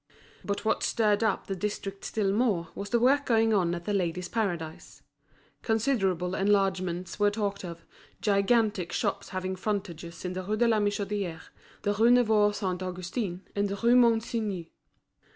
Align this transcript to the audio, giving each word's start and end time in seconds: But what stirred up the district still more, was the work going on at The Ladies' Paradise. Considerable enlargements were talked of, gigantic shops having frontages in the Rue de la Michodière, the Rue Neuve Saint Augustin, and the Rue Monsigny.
But 0.43 0.65
what 0.65 0.81
stirred 0.81 1.23
up 1.23 1.45
the 1.45 1.55
district 1.55 2.03
still 2.05 2.33
more, 2.33 2.69
was 2.73 2.89
the 2.89 2.99
work 2.99 3.23
going 3.23 3.53
on 3.53 3.75
at 3.75 3.85
The 3.85 3.93
Ladies' 3.93 4.27
Paradise. 4.27 5.03
Considerable 5.61 6.33
enlargements 6.33 7.19
were 7.19 7.29
talked 7.29 7.63
of, 7.63 7.85
gigantic 8.19 8.91
shops 8.93 9.29
having 9.29 9.55
frontages 9.55 10.25
in 10.25 10.33
the 10.33 10.41
Rue 10.41 10.57
de 10.57 10.67
la 10.67 10.79
Michodière, 10.79 11.43
the 11.83 11.93
Rue 11.93 12.09
Neuve 12.09 12.55
Saint 12.55 12.81
Augustin, 12.81 13.43
and 13.55 13.69
the 13.69 13.75
Rue 13.75 13.95
Monsigny. 13.95 14.71